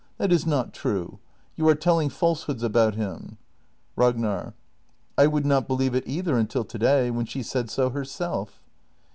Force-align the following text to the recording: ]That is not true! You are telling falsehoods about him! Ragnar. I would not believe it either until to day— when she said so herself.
]That 0.17 0.31
is 0.33 0.47
not 0.47 0.73
true! 0.73 1.19
You 1.55 1.69
are 1.69 1.75
telling 1.75 2.09
falsehoods 2.09 2.63
about 2.63 2.95
him! 2.95 3.37
Ragnar. 3.95 4.55
I 5.15 5.27
would 5.27 5.45
not 5.45 5.67
believe 5.67 5.93
it 5.93 6.05
either 6.07 6.39
until 6.39 6.63
to 6.63 6.79
day— 6.79 7.11
when 7.11 7.27
she 7.27 7.43
said 7.43 7.69
so 7.69 7.91
herself. 7.91 8.63